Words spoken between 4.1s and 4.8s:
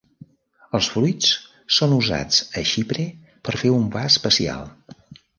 especial.